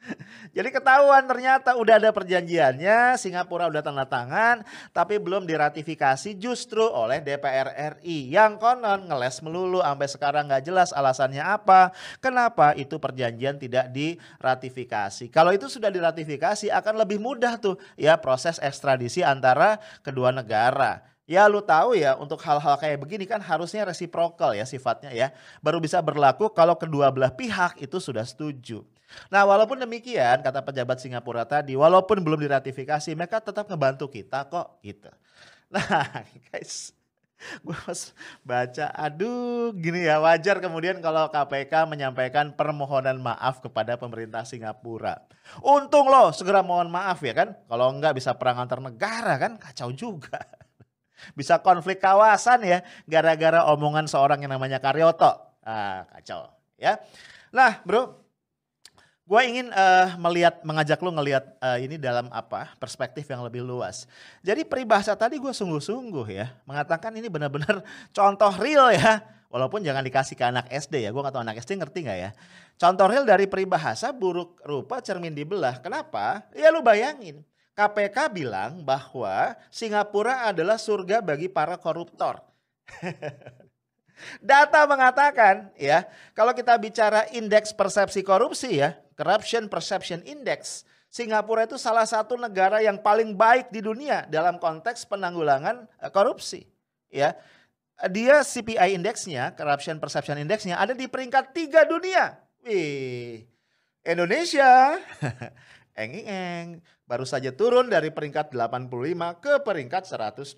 Jadi 0.57 0.69
ketahuan 0.73 1.25
ternyata 1.29 1.77
udah 1.77 2.01
ada 2.01 2.11
perjanjiannya, 2.11 3.21
Singapura 3.21 3.69
udah 3.69 3.83
tanda 3.85 4.09
tangan, 4.09 4.65
tapi 4.97 5.21
belum 5.21 5.45
diratifikasi 5.45 6.37
justru 6.41 6.83
oleh 6.83 7.21
DPR 7.21 8.01
RI 8.01 8.33
yang 8.33 8.57
konon 8.57 9.07
ngeles 9.07 9.45
melulu 9.45 9.85
sampai 9.85 10.09
sekarang 10.09 10.49
nggak 10.49 10.65
jelas 10.65 10.91
alasannya 10.97 11.45
apa, 11.45 11.93
kenapa 12.19 12.73
itu 12.75 12.97
perjanjian 12.97 13.61
tidak 13.61 13.93
diratifikasi. 13.93 15.29
Kalau 15.29 15.53
itu 15.53 15.69
sudah 15.69 15.93
diratifikasi 15.93 16.73
akan 16.73 16.95
lebih 17.05 17.21
mudah 17.21 17.61
tuh 17.61 17.77
ya 18.01 18.17
proses 18.17 18.57
ekstradisi 18.59 19.21
antara 19.21 19.79
kedua 20.01 20.33
negara. 20.33 21.05
Ya 21.31 21.47
lu 21.47 21.63
tahu 21.63 21.95
ya 21.95 22.19
untuk 22.19 22.43
hal-hal 22.43 22.75
kayak 22.75 23.07
begini 23.07 23.23
kan 23.23 23.39
harusnya 23.39 23.87
resiprokal 23.87 24.51
ya 24.51 24.67
sifatnya 24.67 25.15
ya. 25.15 25.31
Baru 25.63 25.79
bisa 25.79 26.03
berlaku 26.03 26.51
kalau 26.51 26.75
kedua 26.75 27.07
belah 27.15 27.31
pihak 27.31 27.79
itu 27.79 28.03
sudah 28.03 28.27
setuju. 28.27 28.83
Nah, 29.31 29.43
walaupun 29.47 29.79
demikian, 29.79 30.43
kata 30.43 30.63
pejabat 30.63 30.99
Singapura 31.03 31.47
tadi, 31.47 31.75
walaupun 31.75 32.23
belum 32.23 32.41
diratifikasi, 32.41 33.15
mereka 33.15 33.43
tetap 33.43 33.67
ngebantu 33.67 34.11
kita 34.11 34.47
kok, 34.47 34.79
gitu. 34.83 35.11
Nah, 35.71 36.27
guys, 36.51 36.91
gue 37.63 37.79
pas 37.87 38.01
baca, 38.43 38.91
aduh, 38.91 39.71
gini 39.71 40.03
ya, 40.03 40.19
wajar 40.19 40.59
kemudian 40.59 40.99
kalau 40.99 41.31
KPK 41.31 41.87
menyampaikan 41.87 42.51
permohonan 42.59 43.23
maaf 43.23 43.63
kepada 43.63 43.95
pemerintah 43.95 44.43
Singapura. 44.43 45.31
Untung 45.63 46.11
loh, 46.11 46.35
segera 46.35 46.67
mohon 46.67 46.91
maaf 46.91 47.23
ya 47.23 47.39
kan, 47.39 47.55
kalau 47.71 47.87
enggak 47.95 48.19
bisa 48.19 48.35
perang 48.35 48.59
antar 48.59 48.83
negara 48.83 49.39
kan, 49.39 49.63
kacau 49.63 49.95
juga. 49.95 50.43
Bisa 51.39 51.61
konflik 51.61 52.01
kawasan 52.01 52.65
ya, 52.65 52.81
gara-gara 53.05 53.63
omongan 53.69 54.09
seorang 54.09 54.41
yang 54.41 54.57
namanya 54.57 54.81
Karyoto. 54.81 55.37
Ah, 55.61 56.09
kacau 56.17 56.49
ya. 56.81 56.97
Nah, 57.53 57.85
bro, 57.85 58.17
gue 59.31 59.43
ingin 59.47 59.71
uh, 59.71 60.19
melihat 60.19 60.59
mengajak 60.67 60.99
lu 60.99 61.15
ngelihat 61.15 61.55
uh, 61.63 61.79
ini 61.79 61.95
dalam 61.95 62.27
apa 62.35 62.75
perspektif 62.83 63.31
yang 63.31 63.47
lebih 63.47 63.63
luas. 63.63 64.11
Jadi 64.43 64.67
peribahasa 64.67 65.15
tadi 65.15 65.39
gue 65.39 65.55
sungguh-sungguh 65.55 66.27
ya 66.35 66.51
mengatakan 66.67 67.15
ini 67.15 67.31
benar-benar 67.31 67.87
contoh 68.19 68.51
real 68.59 68.91
ya. 68.91 69.23
Walaupun 69.51 69.83
jangan 69.83 70.07
dikasih 70.07 70.39
ke 70.39 70.47
anak 70.47 70.71
SD 70.71 71.07
ya, 71.07 71.11
gue 71.11 71.23
gak 71.27 71.35
tahu 71.35 71.43
anak 71.43 71.59
SD 71.59 71.75
ngerti 71.79 72.07
gak 72.07 72.19
ya. 72.19 72.31
Contoh 72.79 73.11
real 73.11 73.27
dari 73.27 73.51
peribahasa 73.51 74.15
buruk 74.15 74.63
rupa 74.63 75.03
cermin 75.03 75.35
dibelah. 75.35 75.83
Kenapa? 75.83 76.47
Ya 76.55 76.71
lu 76.71 76.83
bayangin. 76.87 77.43
KPK 77.75 78.31
bilang 78.31 78.87
bahwa 78.87 79.59
Singapura 79.75 80.47
adalah 80.47 80.79
surga 80.79 81.19
bagi 81.19 81.51
para 81.51 81.75
koruptor. 81.79 82.47
Data 84.39 84.87
mengatakan 84.87 85.75
ya, 85.75 86.07
kalau 86.37 86.55
kita 86.55 86.77
bicara 86.79 87.27
indeks 87.35 87.75
persepsi 87.75 88.23
korupsi 88.23 88.79
ya, 88.79 88.95
Corruption 89.21 89.69
Perception 89.69 90.25
Index, 90.25 90.89
Singapura 91.13 91.69
itu 91.69 91.77
salah 91.77 92.09
satu 92.09 92.41
negara 92.41 92.81
yang 92.81 92.97
paling 92.97 93.37
baik 93.37 93.69
di 93.69 93.85
dunia 93.85 94.25
dalam 94.33 94.57
konteks 94.57 95.05
penanggulangan 95.05 95.85
eh, 96.01 96.09
korupsi. 96.09 96.65
Ya, 97.13 97.37
dia 98.09 98.41
CPI 98.41 98.97
indeksnya, 98.97 99.53
Corruption 99.53 100.01
Perception 100.01 100.41
Indexnya 100.41 100.81
ada 100.81 100.97
di 100.97 101.05
peringkat 101.05 101.53
tiga 101.53 101.85
dunia. 101.85 102.41
Wih, 102.65 103.45
Indonesia, 104.09 104.97
eng 106.01 106.17
eng, 106.25 106.67
baru 107.05 107.29
saja 107.29 107.53
turun 107.53 107.93
dari 107.93 108.09
peringkat 108.09 108.57
85 108.57 108.89
ke 109.45 109.53
peringkat 109.61 110.09
102. 110.09 110.57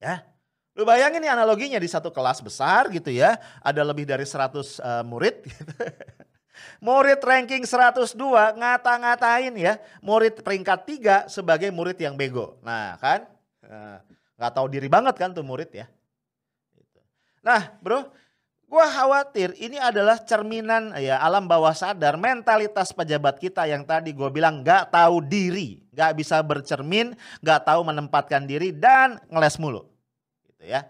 Ya, 0.00 0.24
Lu 0.74 0.82
bayangin 0.82 1.22
nih 1.22 1.30
analoginya 1.30 1.78
di 1.78 1.86
satu 1.86 2.10
kelas 2.10 2.42
besar 2.42 2.90
gitu 2.90 3.06
ya, 3.14 3.38
ada 3.62 3.82
lebih 3.86 4.02
dari 4.02 4.26
100 4.26 4.34
uh, 4.34 4.58
eh, 4.58 5.04
murid 5.06 5.46
gitu. 5.46 5.70
Murid 6.78 7.20
ranking 7.20 7.66
102 7.66 8.14
ngata-ngatain 8.60 9.54
ya 9.58 9.78
murid 10.00 10.40
peringkat 10.40 10.80
3 11.26 11.32
sebagai 11.32 11.70
murid 11.74 11.98
yang 11.98 12.14
bego. 12.14 12.58
Nah 12.62 12.98
kan 12.98 13.26
eh, 13.66 13.98
nggak 14.38 14.52
tahu 14.54 14.66
diri 14.70 14.86
banget 14.86 15.14
kan 15.18 15.30
tuh 15.34 15.42
murid 15.46 15.70
ya. 15.74 15.86
Gitu. 16.74 17.00
Nah 17.42 17.74
bro 17.82 18.06
gue 18.64 18.86
khawatir 18.90 19.54
ini 19.60 19.78
adalah 19.78 20.18
cerminan 20.18 20.96
ya 20.98 21.22
alam 21.22 21.46
bawah 21.46 21.70
sadar 21.70 22.18
mentalitas 22.18 22.90
pejabat 22.90 23.38
kita 23.38 23.70
yang 23.70 23.86
tadi 23.86 24.10
gue 24.10 24.26
bilang 24.34 24.66
nggak 24.66 24.90
tahu 24.90 25.22
diri, 25.22 25.78
nggak 25.94 26.12
bisa 26.18 26.42
bercermin, 26.42 27.14
nggak 27.38 27.60
tahu 27.70 27.80
menempatkan 27.86 28.42
diri 28.48 28.74
dan 28.74 29.22
ngeles 29.30 29.62
mulu, 29.62 29.86
gitu 30.48 30.64
ya. 30.66 30.82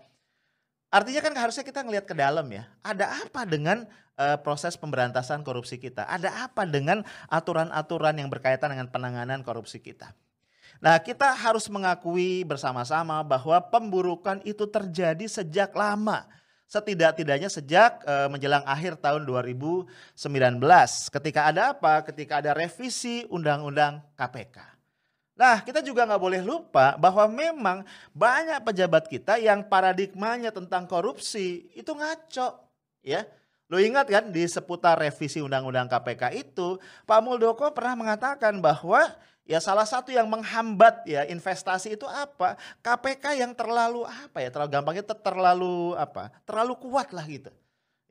Artinya 0.95 1.27
kan 1.27 1.35
harusnya 1.35 1.67
kita 1.67 1.83
ngelihat 1.83 2.07
ke 2.07 2.15
dalam 2.15 2.47
ya. 2.55 2.71
Ada 2.87 3.27
apa 3.27 3.43
dengan 3.43 3.83
uh, 4.15 4.39
proses 4.39 4.79
pemberantasan 4.79 5.43
korupsi 5.43 5.75
kita? 5.75 6.07
Ada 6.07 6.47
apa 6.47 6.63
dengan 6.63 7.03
aturan-aturan 7.27 8.15
yang 8.15 8.31
berkaitan 8.31 8.71
dengan 8.71 8.87
penanganan 8.87 9.43
korupsi 9.43 9.83
kita? 9.83 10.15
Nah, 10.79 11.03
kita 11.03 11.35
harus 11.35 11.67
mengakui 11.67 12.47
bersama-sama 12.47 13.27
bahwa 13.27 13.59
pemburukan 13.59 14.39
itu 14.47 14.71
terjadi 14.71 15.27
sejak 15.27 15.75
lama. 15.75 16.31
Setidak-tidaknya 16.71 17.51
sejak 17.51 17.99
uh, 18.07 18.31
menjelang 18.31 18.63
akhir 18.63 18.95
tahun 19.03 19.27
2019. 19.27 19.91
Ketika 21.11 21.51
ada 21.51 21.75
apa? 21.75 22.07
Ketika 22.07 22.39
ada 22.39 22.55
revisi 22.55 23.27
Undang-Undang 23.27 23.99
KPK. 24.15 24.74
Nah, 25.35 25.67
kita 25.67 25.83
juga 25.83 26.07
nggak 26.07 26.23
boleh 26.23 26.43
lupa 26.47 26.95
bahwa 26.95 27.27
memang 27.27 27.79
banyak 28.15 28.63
pejabat 28.63 29.11
kita 29.11 29.35
yang 29.43 29.67
paradigmanya 29.67 30.55
tentang 30.55 30.87
korupsi 30.87 31.67
itu 31.75 31.91
ngaco, 31.91 32.63
ya. 33.03 33.27
Lo 33.67 33.83
ingat 33.83 34.07
kan 34.07 34.31
di 34.31 34.47
seputar 34.47 34.95
revisi 34.95 35.43
Undang-Undang 35.43 35.91
KPK 35.91 36.23
itu, 36.39 36.79
Pak 37.03 37.19
Muldoko 37.19 37.75
pernah 37.75 37.99
mengatakan 37.99 38.63
bahwa 38.63 39.11
ya 39.43 39.59
salah 39.59 39.89
satu 39.89 40.15
yang 40.15 40.31
menghambat 40.31 41.03
ya 41.03 41.27
investasi 41.27 41.99
itu 41.99 42.07
apa? 42.07 42.55
KPK 42.79 43.43
yang 43.43 43.51
terlalu 43.57 44.07
apa 44.07 44.39
ya? 44.39 44.55
Terlalu 44.55 44.71
gampangnya 44.71 45.05
terlalu 45.19 45.99
apa? 45.99 46.31
Terlalu 46.47 46.79
kuat 46.79 47.11
lah 47.11 47.27
gitu. 47.27 47.51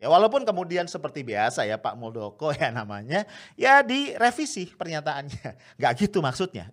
Ya 0.04 0.12
walaupun 0.12 0.44
kemudian 0.44 0.84
seperti 0.84 1.24
biasa 1.24 1.64
ya 1.64 1.80
Pak 1.80 1.96
Muldoko 1.96 2.52
ya 2.60 2.68
namanya, 2.68 3.24
ya 3.56 3.80
direvisi 3.80 4.68
pernyataannya. 4.76 5.80
Gak 5.80 5.94
gitu 6.04 6.20
maksudnya. 6.20 6.68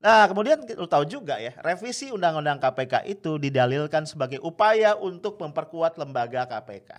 Nah 0.00 0.24
kemudian 0.24 0.64
lu 0.64 0.88
tahu 0.88 1.04
juga 1.04 1.36
ya, 1.36 1.52
revisi 1.60 2.08
Undang-Undang 2.08 2.56
KPK 2.56 3.04
itu 3.04 3.36
didalilkan 3.36 4.08
sebagai 4.08 4.40
upaya 4.40 4.96
untuk 4.96 5.36
memperkuat 5.36 6.00
lembaga 6.00 6.48
KPK. 6.48 6.96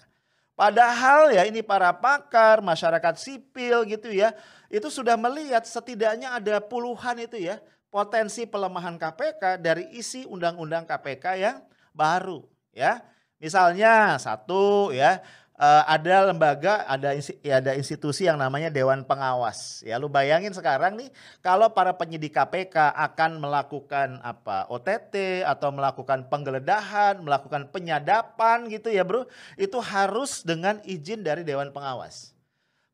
Padahal 0.53 1.33
ya 1.33 1.41
ini 1.49 1.65
para 1.65 1.89
pakar, 1.97 2.61
masyarakat 2.61 3.17
sipil 3.17 3.89
gitu 3.89 4.13
ya, 4.13 4.37
itu 4.69 4.85
sudah 4.93 5.17
melihat 5.17 5.65
setidaknya 5.65 6.37
ada 6.37 6.61
puluhan 6.61 7.17
itu 7.25 7.41
ya 7.41 7.57
potensi 7.89 8.45
pelemahan 8.45 9.01
KPK 9.01 9.57
dari 9.57 9.89
isi 9.97 10.29
Undang-Undang 10.29 10.85
KPK 10.85 11.25
yang 11.41 11.57
baru 11.97 12.45
ya. 12.69 13.01
Misalnya 13.41 14.21
satu 14.21 14.93
ya 14.93 15.17
uh, 15.61 15.83
ada 15.85 16.33
lembaga, 16.33 16.81
ada 16.89 17.13
ya 17.45 17.61
ada 17.61 17.77
institusi 17.77 18.25
yang 18.25 18.41
namanya 18.41 18.73
Dewan 18.73 19.05
Pengawas. 19.05 19.85
Ya 19.85 20.01
lu 20.01 20.09
bayangin 20.09 20.51
sekarang 20.51 20.97
nih 20.97 21.13
kalau 21.45 21.69
para 21.69 21.93
penyidik 21.93 22.33
KPK 22.33 22.97
akan 22.97 23.37
melakukan 23.37 24.17
apa 24.25 24.65
OTT 24.73 25.45
atau 25.45 25.69
melakukan 25.69 26.25
penggeledahan, 26.25 27.21
melakukan 27.21 27.69
penyadapan 27.69 28.65
gitu 28.73 28.89
ya, 28.89 29.05
Bro. 29.05 29.29
Itu 29.55 29.77
harus 29.79 30.41
dengan 30.41 30.81
izin 30.81 31.21
dari 31.21 31.45
Dewan 31.45 31.69
Pengawas. 31.69 32.33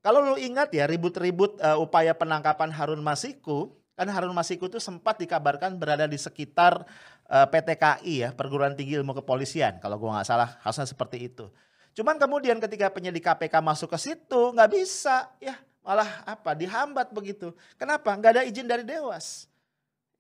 Kalau 0.04 0.24
lu 0.24 0.36
ingat 0.40 0.72
ya 0.72 0.86
ribut-ribut 0.86 1.60
uh, 1.60 1.80
upaya 1.80 2.16
penangkapan 2.16 2.72
Harun 2.72 3.04
Masiku, 3.04 3.76
kan 3.98 4.08
Harun 4.08 4.32
Masiku 4.32 4.70
itu 4.70 4.80
sempat 4.80 5.18
dikabarkan 5.18 5.76
berada 5.76 6.06
di 6.06 6.22
sekitar 6.22 6.86
eh, 7.26 7.48
PTKI 7.50 8.14
ya, 8.22 8.30
Perguruan 8.30 8.78
Tinggi 8.78 8.94
Ilmu 8.94 9.18
Kepolisian 9.18 9.82
kalau 9.82 9.98
gua 9.98 10.22
nggak 10.22 10.28
salah, 10.30 10.62
harusnya 10.62 10.86
seperti 10.86 11.34
itu. 11.34 11.50
Cuman 11.98 12.22
kemudian 12.22 12.62
ketika 12.62 12.94
penyidik 12.94 13.26
KPK 13.26 13.58
masuk 13.58 13.90
ke 13.90 13.98
situ 13.98 14.54
nggak 14.54 14.70
bisa 14.70 15.34
ya 15.42 15.58
malah 15.82 16.22
apa 16.30 16.54
dihambat 16.54 17.10
begitu. 17.10 17.50
Kenapa? 17.74 18.14
Nggak 18.14 18.32
ada 18.38 18.44
izin 18.46 18.70
dari 18.70 18.86
Dewas. 18.86 19.50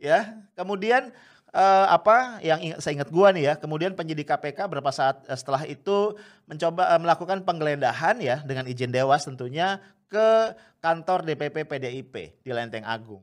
Ya, 0.01 0.41
kemudian 0.57 1.13
eh, 1.53 1.85
apa 1.85 2.41
yang 2.41 2.57
ingat, 2.65 2.81
saya 2.81 2.97
ingat 2.97 3.13
gua 3.13 3.29
nih 3.29 3.53
ya, 3.53 3.53
kemudian 3.61 3.93
penyidik 3.93 4.25
KPK 4.25 4.65
berapa 4.65 4.89
saat 4.89 5.21
eh, 5.29 5.37
setelah 5.37 5.69
itu 5.69 6.17
mencoba 6.49 6.97
eh, 6.97 7.01
melakukan 7.03 7.45
penggeledahan 7.45 8.25
ya 8.25 8.41
dengan 8.41 8.65
izin 8.65 8.89
Dewas 8.89 9.29
tentunya 9.29 9.77
ke 10.09 10.57
kantor 10.81 11.29
DPP 11.29 11.61
PDIP 11.67 12.41
di 12.41 12.51
Lenteng 12.55 12.87
Agung. 12.89 13.21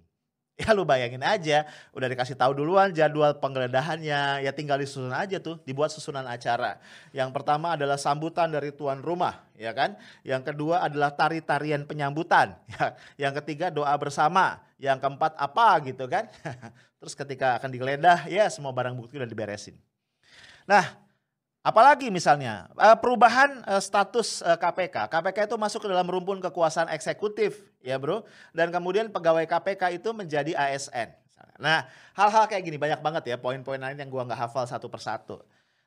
Ya 0.62 0.70
lu 0.70 0.86
bayangin 0.86 1.18
aja, 1.18 1.66
udah 1.90 2.06
dikasih 2.06 2.38
tahu 2.38 2.54
duluan 2.54 2.94
jadwal 2.94 3.34
penggeledahannya, 3.42 4.46
ya 4.46 4.50
tinggal 4.54 4.78
disusun 4.78 5.10
aja 5.10 5.42
tuh, 5.42 5.58
dibuat 5.66 5.90
susunan 5.90 6.22
acara. 6.22 6.78
Yang 7.10 7.34
pertama 7.34 7.74
adalah 7.74 7.98
sambutan 7.98 8.54
dari 8.54 8.70
tuan 8.70 9.02
rumah, 9.02 9.42
ya 9.58 9.74
kan? 9.74 9.98
Yang 10.22 10.54
kedua 10.54 10.86
adalah 10.86 11.10
tari-tarian 11.10 11.82
penyambutan, 11.82 12.54
ya. 12.70 12.94
Yang 13.18 13.42
ketiga 13.42 13.74
doa 13.74 13.90
bersama, 13.98 14.62
yang 14.78 15.02
keempat 15.02 15.34
apa 15.34 15.90
gitu 15.90 16.06
kan? 16.06 16.30
Terus 17.02 17.18
ketika 17.18 17.58
akan 17.58 17.74
digeledah, 17.74 18.30
ya 18.30 18.46
semua 18.46 18.70
barang 18.70 18.94
bukti 18.94 19.18
udah 19.18 19.26
diberesin. 19.26 19.74
Nah, 20.70 20.86
Apalagi 21.64 22.12
misalnya 22.12 22.68
eh, 22.76 22.96
perubahan 23.00 23.64
eh, 23.64 23.80
status 23.80 24.44
KPK. 24.44 24.96
Eh, 25.00 25.08
KPK 25.08 25.38
itu 25.48 25.56
masuk 25.56 25.80
ke 25.80 25.88
dalam 25.88 26.04
rumpun 26.04 26.36
kekuasaan 26.44 26.92
eksekutif, 26.92 27.64
ya 27.80 27.96
bro. 27.96 28.28
Dan 28.52 28.68
kemudian 28.68 29.08
pegawai 29.08 29.48
KPK 29.48 29.96
itu 29.96 30.12
menjadi 30.12 30.52
ASN. 30.52 31.16
Nah, 31.56 31.88
hal-hal 32.12 32.44
kayak 32.50 32.68
gini 32.68 32.76
banyak 32.76 33.00
banget 33.00 33.22
ya 33.32 33.36
poin-poin 33.40 33.80
lain 33.80 33.96
yang 33.96 34.10
gua 34.12 34.28
nggak 34.28 34.44
hafal 34.44 34.68
satu 34.68 34.92
persatu. 34.92 35.40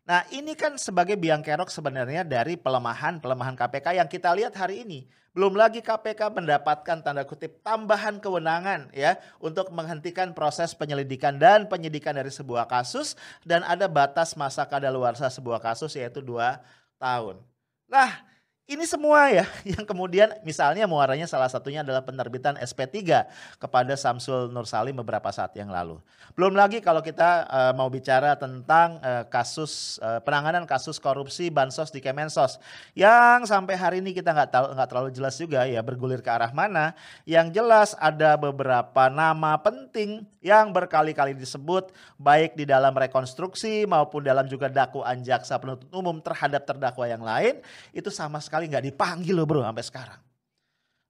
Nah, 0.07 0.23
ini 0.31 0.55
kan 0.55 0.79
sebagai 0.79 1.19
biang 1.19 1.43
kerok 1.43 1.67
sebenarnya 1.67 2.23
dari 2.23 2.55
pelemahan-pelemahan 2.55 3.59
KPK 3.59 3.99
yang 3.99 4.07
kita 4.07 4.31
lihat 4.31 4.55
hari 4.55 4.87
ini. 4.87 5.03
Belum 5.35 5.51
lagi 5.51 5.83
KPK 5.83 6.31
mendapatkan 6.31 7.03
tanda 7.03 7.27
kutip 7.27 7.59
tambahan 7.59 8.23
kewenangan 8.23 8.87
ya 8.95 9.19
untuk 9.43 9.67
menghentikan 9.75 10.31
proses 10.31 10.71
penyelidikan 10.71 11.35
dan 11.35 11.67
penyidikan 11.67 12.15
dari 12.15 12.31
sebuah 12.31 12.71
kasus 12.71 13.19
dan 13.43 13.67
ada 13.67 13.91
batas 13.91 14.31
masa 14.39 14.63
kadaluarsa 14.63 15.27
sebuah 15.27 15.59
kasus 15.59 15.91
yaitu 15.99 16.23
dua 16.23 16.63
tahun. 16.97 17.43
Nah, 17.91 18.23
Ini 18.67 18.83
semua 18.83 19.31
ya 19.31 19.47
yang 19.79 19.87
kemudian 19.87 20.27
misalnya 20.43 20.83
muaranya 20.91 21.23
salah 21.23 21.47
satunya 21.47 21.87
adalah 21.87 22.03
penerbitan 22.03 22.59
SP3 22.59 23.23
kepada 23.63 23.95
Samsul 23.95 24.51
Nur 24.51 24.67
Salim 24.67 24.91
beberapa 24.91 25.31
saat 25.31 25.55
yang 25.55 25.71
lalu. 25.71 26.03
Belum 26.35 26.51
lagi 26.51 26.83
kalau 26.83 26.99
kita 26.99 27.47
uh, 27.47 27.71
mau 27.71 27.87
bicara 27.87 28.35
tentang 28.35 28.99
uh, 28.99 29.23
kasus 29.31 30.03
uh, 30.03 30.19
penanganan 30.19 30.67
kasus 30.67 30.99
korupsi 30.99 31.47
bansos 31.47 31.95
di 31.95 32.03
Kemensos 32.03 32.59
yang 32.91 33.47
sampai 33.47 33.79
hari 33.79 34.03
ini 34.03 34.11
kita 34.11 34.35
nggak 34.35 34.51
tahu 34.51 34.65
nggak 34.75 34.89
terlalu 34.91 35.09
jelas 35.15 35.39
juga 35.39 35.63
ya 35.63 35.79
bergulir 35.79 36.19
ke 36.19 36.27
arah 36.27 36.51
mana. 36.51 36.91
Yang 37.23 37.63
jelas 37.63 37.95
ada 37.95 38.35
beberapa 38.35 39.07
nama 39.07 39.55
penting 39.63 40.27
yang 40.43 40.71
berkali-kali 40.71 41.35
disebut 41.35 41.91
baik 42.15 42.55
di 42.55 42.63
dalam 42.63 42.95
rekonstruksi 42.95 43.83
maupun 43.83 44.23
dalam 44.23 44.47
juga 44.47 44.71
dakwaan 44.71 45.19
jaksa 45.19 45.59
penuntut 45.59 45.91
umum 45.91 46.23
terhadap 46.23 46.63
terdakwa 46.63 47.03
yang 47.03 47.19
lain 47.19 47.59
itu 47.91 48.07
sama 48.07 48.39
sekali 48.39 48.56
sekali 48.57 48.73
nggak 48.73 48.85
dipanggil 48.89 49.37
loh 49.37 49.45
bro 49.45 49.61
sampai 49.61 49.85
sekarang. 49.85 50.21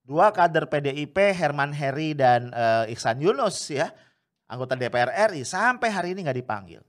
Dua 0.04 0.28
kader 0.36 0.68
PDIP 0.68 1.16
Herman 1.32 1.72
Heri 1.72 2.12
dan 2.12 2.52
uh, 2.52 2.84
Iksan 2.92 3.24
Yunus 3.24 3.72
ya 3.72 3.88
anggota 4.52 4.76
DPR 4.76 5.32
RI 5.32 5.48
sampai 5.48 5.88
hari 5.88 6.12
ini 6.12 6.28
nggak 6.28 6.38
dipanggil. 6.44 6.84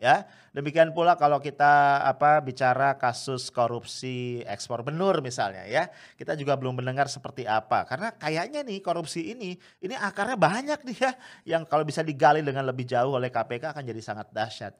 Ya, 0.00 0.24
demikian 0.56 0.96
pula 0.96 1.12
kalau 1.12 1.36
kita 1.44 2.00
apa 2.08 2.40
bicara 2.40 2.96
kasus 2.96 3.52
korupsi 3.52 4.40
ekspor 4.48 4.80
benur 4.80 5.20
misalnya 5.20 5.68
ya, 5.68 5.92
kita 6.16 6.32
juga 6.40 6.56
belum 6.56 6.80
mendengar 6.80 7.04
seperti 7.04 7.44
apa 7.44 7.84
karena 7.84 8.08
kayaknya 8.16 8.64
nih 8.64 8.80
korupsi 8.80 9.36
ini 9.36 9.60
ini 9.84 9.92
akarnya 9.92 10.40
banyak 10.40 10.80
nih 10.88 10.98
ya 11.04 11.12
yang 11.52 11.68
kalau 11.68 11.84
bisa 11.84 12.00
digali 12.00 12.40
dengan 12.40 12.64
lebih 12.64 12.88
jauh 12.88 13.12
oleh 13.12 13.28
KPK 13.28 13.76
akan 13.76 13.84
jadi 13.84 14.00
sangat 14.00 14.32
dahsyat. 14.32 14.72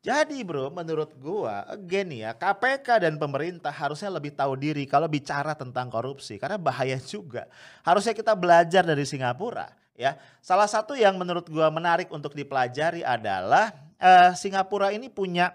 Jadi 0.00 0.40
bro, 0.40 0.72
menurut 0.72 1.14
gua 1.20 1.68
again 1.68 2.08
ya, 2.08 2.32
KPK 2.32 3.04
dan 3.04 3.20
pemerintah 3.20 3.70
harusnya 3.70 4.08
lebih 4.08 4.32
tahu 4.32 4.56
diri 4.56 4.88
kalau 4.88 5.04
bicara 5.04 5.52
tentang 5.52 5.92
korupsi 5.92 6.40
karena 6.40 6.56
bahaya 6.56 6.96
juga. 6.96 7.44
Harusnya 7.84 8.16
kita 8.16 8.32
belajar 8.32 8.88
dari 8.88 9.04
Singapura 9.04 9.68
ya. 9.92 10.16
Salah 10.40 10.66
satu 10.66 10.96
yang 10.96 11.20
menurut 11.20 11.44
gua 11.52 11.68
menarik 11.68 12.08
untuk 12.08 12.32
dipelajari 12.32 13.04
adalah 13.04 13.91
uh, 14.02 14.34
Singapura 14.34 14.90
ini 14.90 15.06
punya 15.06 15.54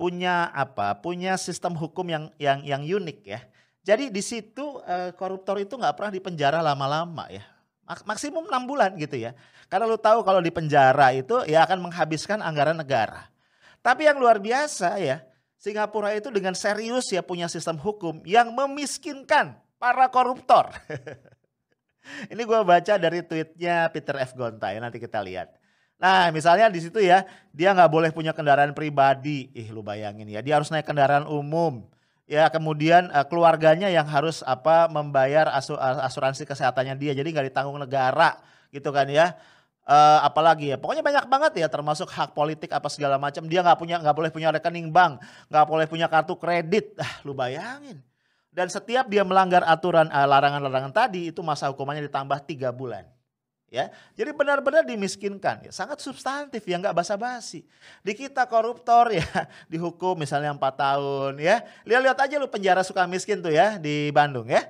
punya 0.00 0.48
apa? 0.56 0.96
Punya 1.04 1.36
sistem 1.36 1.76
hukum 1.76 2.08
yang 2.08 2.24
yang 2.40 2.64
yang 2.64 2.82
unik 2.82 3.18
ya. 3.28 3.40
Jadi 3.84 4.08
di 4.08 4.24
situ 4.24 4.80
uh, 4.80 5.12
koruptor 5.12 5.60
itu 5.60 5.76
nggak 5.76 5.92
pernah 5.92 6.12
dipenjara 6.16 6.64
lama-lama 6.64 7.28
ya. 7.28 7.44
Maksimum 8.08 8.48
enam 8.48 8.64
bulan 8.64 8.96
gitu 8.96 9.20
ya. 9.20 9.36
Karena 9.68 9.84
lu 9.84 10.00
tahu 10.00 10.24
kalau 10.24 10.40
di 10.40 10.48
penjara 10.48 11.12
itu 11.12 11.44
ya 11.44 11.68
akan 11.68 11.90
menghabiskan 11.90 12.40
anggaran 12.40 12.78
negara. 12.78 13.28
Tapi 13.80 14.06
yang 14.06 14.20
luar 14.20 14.38
biasa 14.38 15.00
ya, 15.00 15.24
Singapura 15.60 16.12
itu 16.16 16.32
dengan 16.32 16.56
serius 16.56 17.08
ya 17.12 17.20
punya 17.24 17.48
sistem 17.48 17.76
hukum 17.80 18.20
yang 18.24 18.52
memiskinkan 18.52 19.56
para 19.80 20.08
koruptor. 20.12 20.72
Ini 22.32 22.42
gue 22.42 22.60
baca 22.64 22.94
dari 22.96 23.20
tweetnya 23.24 23.88
Peter 23.92 24.16
F. 24.16 24.32
Gonta 24.32 24.72
ya 24.72 24.80
nanti 24.80 24.96
kita 24.96 25.20
lihat. 25.20 25.59
Nah 26.00 26.32
misalnya 26.32 26.72
di 26.72 26.80
situ 26.80 26.96
ya 27.04 27.28
dia 27.52 27.76
nggak 27.76 27.92
boleh 27.92 28.10
punya 28.10 28.32
kendaraan 28.32 28.72
pribadi, 28.72 29.52
ih 29.52 29.68
lu 29.68 29.84
bayangin 29.84 30.24
ya 30.32 30.40
dia 30.40 30.56
harus 30.56 30.72
naik 30.72 30.88
kendaraan 30.88 31.28
umum. 31.28 31.84
Ya 32.24 32.48
kemudian 32.48 33.12
uh, 33.12 33.26
keluarganya 33.28 33.92
yang 33.92 34.06
harus 34.08 34.40
apa 34.46 34.88
membayar 34.88 35.50
asu, 35.52 35.74
asuransi 35.76 36.46
kesehatannya 36.46 36.94
dia, 36.96 37.12
jadi 37.12 37.26
nggak 37.26 37.46
ditanggung 37.52 37.76
negara 37.76 38.40
gitu 38.72 38.88
kan 38.94 39.12
ya. 39.12 39.36
Uh, 39.90 40.22
apalagi 40.22 40.70
ya 40.70 40.78
pokoknya 40.78 41.02
banyak 41.02 41.26
banget 41.26 41.52
ya 41.58 41.66
termasuk 41.66 42.08
hak 42.08 42.32
politik 42.32 42.72
apa 42.72 42.88
segala 42.88 43.20
macam. 43.20 43.44
Dia 43.44 43.60
nggak 43.60 43.76
punya 43.76 44.00
nggak 44.00 44.16
boleh 44.16 44.30
punya 44.32 44.48
rekening 44.56 44.88
bank 44.88 45.20
nggak 45.52 45.66
boleh 45.68 45.84
punya 45.84 46.08
kartu 46.08 46.32
kredit. 46.40 46.96
Ah 46.96 47.20
lu 47.28 47.36
bayangin. 47.36 48.00
Dan 48.50 48.72
setiap 48.72 49.06
dia 49.10 49.22
melanggar 49.22 49.62
aturan 49.68 50.08
larangan 50.08 50.24
eh, 50.24 50.30
larangan-larangan 50.30 50.92
tadi 50.96 51.20
itu 51.28 51.44
masa 51.44 51.68
hukumannya 51.68 52.08
ditambah 52.08 52.38
tiga 52.48 52.72
bulan 52.72 53.06
ya. 53.70 53.88
Jadi 54.18 54.34
benar-benar 54.34 54.82
dimiskinkan, 54.84 55.64
ya. 55.64 55.72
sangat 55.72 56.02
substantif 56.02 56.60
ya 56.66 56.76
nggak 56.76 56.92
basa-basi. 56.92 57.64
Di 58.02 58.12
kita 58.12 58.44
koruptor 58.50 59.14
ya 59.14 59.24
dihukum 59.72 60.18
misalnya 60.18 60.52
empat 60.52 60.74
tahun 60.76 61.38
ya. 61.40 61.64
Lihat-lihat 61.86 62.18
aja 62.18 62.34
lu 62.36 62.50
penjara 62.50 62.82
suka 62.82 63.06
miskin 63.06 63.40
tuh 63.40 63.54
ya 63.54 63.78
di 63.78 64.10
Bandung 64.10 64.50
ya. 64.50 64.66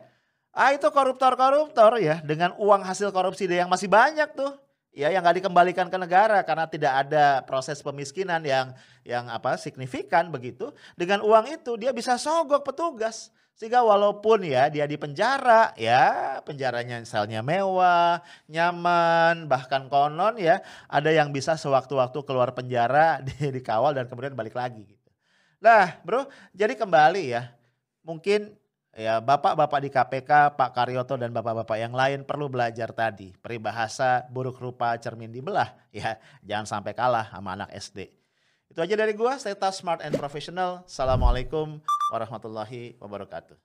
Ah 0.53 0.77
itu 0.77 0.87
koruptor-koruptor 0.87 1.98
ya 1.98 2.20
dengan 2.20 2.55
uang 2.61 2.85
hasil 2.85 3.11
korupsi 3.11 3.48
dia 3.48 3.64
yang 3.64 3.70
masih 3.72 3.88
banyak 3.88 4.29
tuh 4.37 4.55
ya 4.90 5.09
yang 5.09 5.22
nggak 5.22 5.42
dikembalikan 5.42 5.87
ke 5.87 5.98
negara 5.98 6.42
karena 6.42 6.66
tidak 6.66 6.92
ada 7.07 7.46
proses 7.46 7.79
pemiskinan 7.79 8.42
yang 8.42 8.75
yang 9.07 9.31
apa 9.31 9.55
signifikan 9.55 10.27
begitu 10.35 10.75
dengan 10.98 11.22
uang 11.22 11.55
itu 11.55 11.79
dia 11.79 11.94
bisa 11.94 12.18
sogok 12.18 12.66
petugas 12.66 13.31
sehingga 13.61 13.85
walaupun 13.85 14.40
ya 14.49 14.73
dia 14.73 14.88
di 14.88 14.96
penjara, 14.96 15.77
ya 15.77 16.40
penjaranya 16.49 16.96
misalnya 17.05 17.44
mewah, 17.44 18.25
nyaman, 18.49 19.44
bahkan 19.53 19.85
konon 19.92 20.40
ya 20.40 20.64
ada 20.88 21.12
yang 21.12 21.29
bisa 21.29 21.61
sewaktu-waktu 21.61 22.25
keluar 22.25 22.57
penjara 22.57 23.20
di, 23.29 23.53
dikawal 23.53 23.92
dan 23.92 24.09
kemudian 24.09 24.33
balik 24.33 24.57
lagi 24.57 24.88
gitu. 24.88 25.12
Nah 25.61 26.01
bro, 26.01 26.25
jadi 26.57 26.73
kembali 26.73 27.37
ya, 27.37 27.53
mungkin 28.01 28.57
ya 28.96 29.20
bapak-bapak 29.20 29.81
di 29.85 29.90
KPK, 29.92 30.57
Pak 30.57 30.70
Karyoto 30.73 31.20
dan 31.20 31.29
bapak-bapak 31.29 31.77
yang 31.77 31.92
lain 31.92 32.25
perlu 32.25 32.49
belajar 32.49 32.96
tadi 32.96 33.37
peribahasa 33.44 34.25
buruk 34.33 34.57
rupa 34.57 34.96
cermin 34.96 35.29
dibelah 35.29 35.68
ya, 35.92 36.16
jangan 36.49 36.81
sampai 36.81 36.96
kalah 36.96 37.29
sama 37.29 37.61
anak 37.61 37.77
SD. 37.77 38.09
Itu 38.73 38.81
aja 38.81 38.96
dari 38.96 39.12
gua, 39.12 39.37
stay 39.37 39.53
smart 39.68 40.01
and 40.01 40.16
professional. 40.16 40.81
Assalamualaikum 40.88 42.00
warahmatullahi 42.11 42.99
wabarakatuh. 42.99 43.57